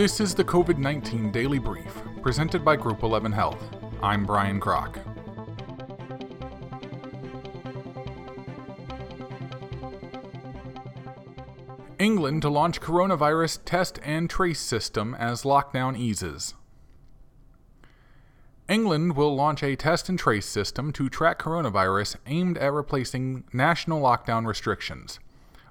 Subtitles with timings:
[0.00, 3.62] This is the COVID 19 Daily Brief, presented by Group 11 Health.
[4.02, 4.96] I'm Brian Kroc.
[11.98, 16.54] England to launch coronavirus test and trace system as lockdown eases.
[18.70, 24.00] England will launch a test and trace system to track coronavirus aimed at replacing national
[24.00, 25.20] lockdown restrictions.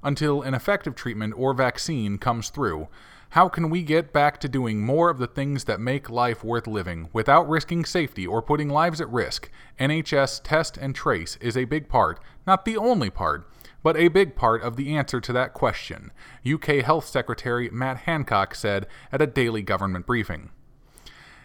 [0.04, 2.89] Until an effective treatment or vaccine comes through,
[3.34, 6.65] how can we get back to doing more of the things that make life worth
[6.65, 9.51] living without risking safety or putting lives at risk?
[9.79, 13.47] NHS Test and Trace is a big part, not the only part,
[13.84, 16.11] but a big part of the answer to that question,
[16.43, 20.50] UK Health Secretary Matt Hancock said at a daily government briefing.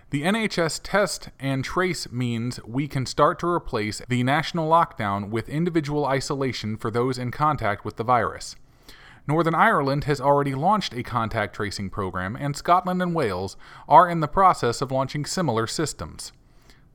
[0.08, 5.50] The NHS test and trace means we can start to replace the national lockdown with
[5.50, 8.56] individual isolation for those in contact with the virus.
[9.26, 13.56] Northern Ireland has already launched a contact tracing program, and Scotland and Wales
[13.88, 16.32] are in the process of launching similar systems.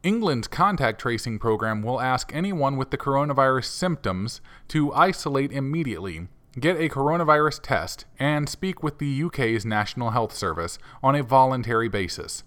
[0.04, 6.28] England's contact tracing program will ask anyone with the coronavirus symptoms to isolate immediately,
[6.60, 11.90] get a coronavirus test, and speak with the UK's National Health Service on a voluntary
[11.90, 12.44] basis.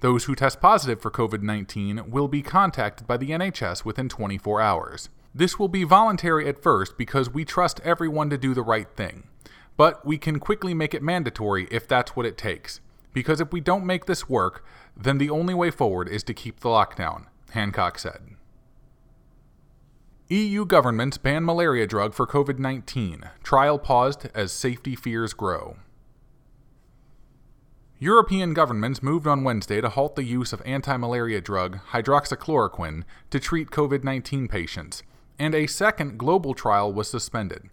[0.00, 4.60] Those who test positive for COVID 19 will be contacted by the NHS within 24
[4.60, 5.08] hours.
[5.34, 9.24] This will be voluntary at first because we trust everyone to do the right thing.
[9.76, 12.80] But we can quickly make it mandatory if that's what it takes.
[13.12, 14.64] Because if we don't make this work,
[14.96, 18.20] then the only way forward is to keep the lockdown, Hancock said.
[20.28, 23.28] EU governments ban malaria drug for COVID 19.
[23.42, 25.76] Trial paused as safety fears grow.
[27.98, 33.40] European governments moved on Wednesday to halt the use of anti malaria drug hydroxychloroquine to
[33.40, 35.02] treat COVID 19 patients,
[35.38, 37.70] and a second global trial was suspended.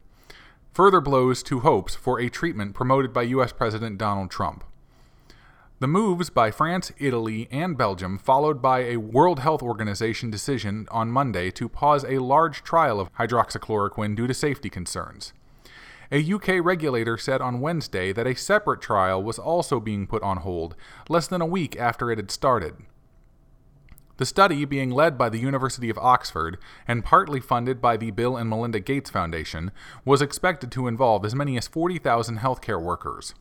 [0.74, 3.52] Further blows to hopes for a treatment promoted by U.S.
[3.52, 4.64] President Donald Trump.
[5.80, 11.10] The moves by France, Italy, and Belgium followed by a World Health Organization decision on
[11.10, 15.34] Monday to pause a large trial of hydroxychloroquine due to safety concerns.
[16.12, 20.38] A UK regulator said on Wednesday that a separate trial was also being put on
[20.38, 20.76] hold
[21.10, 22.76] less than a week after it had started.
[24.22, 28.38] The study, being led by the University of Oxford and partly funded by the Bill
[28.38, 29.72] and Melinda Gates Foundation,
[30.06, 33.34] was expected to involve as many as 40,000 healthcare workers.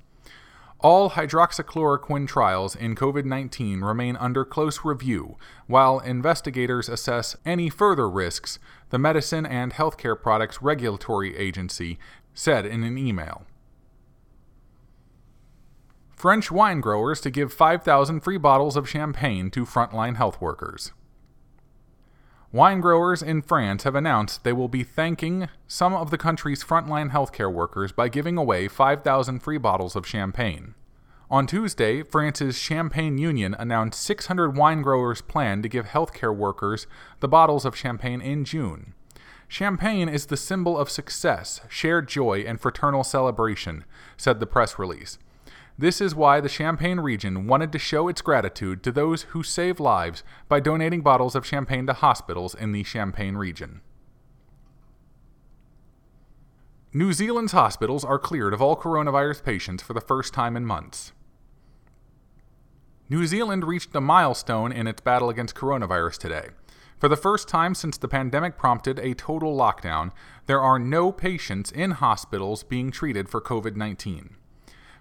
[0.79, 5.37] All hydroxychloroquine trials in COVID 19 remain under close review
[5.67, 8.59] while investigators assess any further risks,
[8.89, 11.99] the Medicine and Healthcare Products Regulatory Agency
[12.33, 13.45] said in an email.
[16.21, 20.93] French wine growers to give 5,000 free bottles of champagne to frontline health workers.
[22.53, 27.11] Wine growers in France have announced they will be thanking some of the country's frontline
[27.11, 30.75] healthcare workers by giving away 5,000 free bottles of champagne.
[31.31, 36.87] On Tuesday, France's Champagne Union announced 600 wine growers plan to give healthcare workers
[37.21, 38.93] the bottles of champagne in June.
[39.49, 43.85] Champagne is the symbol of success, shared joy, and fraternal celebration,
[44.19, 45.17] said the press release.
[45.81, 49.81] This is why the Champagne region wanted to show its gratitude to those who save
[49.81, 53.81] lives by donating bottles of champagne to hospitals in the Champagne region.
[56.93, 61.13] New Zealand's hospitals are cleared of all coronavirus patients for the first time in months.
[63.09, 66.49] New Zealand reached a milestone in its battle against coronavirus today.
[66.99, 70.11] For the first time since the pandemic prompted a total lockdown,
[70.45, 74.37] there are no patients in hospitals being treated for COVID 19.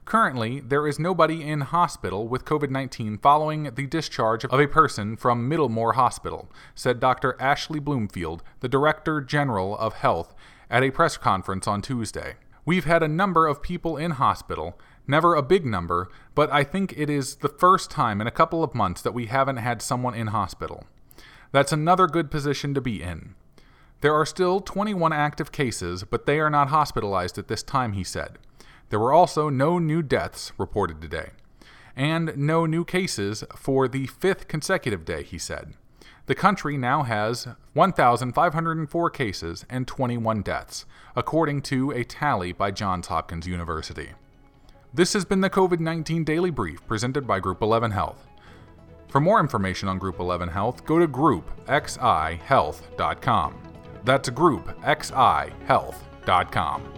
[0.05, 5.15] Currently, there is nobody in hospital with COVID 19 following the discharge of a person
[5.15, 7.35] from Middlemore Hospital, said Dr.
[7.39, 10.33] Ashley Bloomfield, the Director General of Health,
[10.69, 12.35] at a press conference on Tuesday.
[12.65, 16.93] We've had a number of people in hospital, never a big number, but I think
[16.95, 20.13] it is the first time in a couple of months that we haven't had someone
[20.13, 20.85] in hospital.
[21.51, 23.33] That's another good position to be in.
[24.01, 28.03] There are still 21 active cases, but they are not hospitalized at this time, he
[28.03, 28.37] said.
[28.89, 31.29] There were also no new deaths reported today,
[31.95, 35.73] and no new cases for the fifth consecutive day, he said.
[36.25, 43.07] The country now has 1,504 cases and 21 deaths, according to a tally by Johns
[43.07, 44.09] Hopkins University.
[44.93, 48.27] This has been the COVID 19 Daily Brief presented by Group 11 Health.
[49.07, 53.55] For more information on Group 11 Health, go to groupxihealth.com.
[54.03, 56.93] That's groupxihealth.com.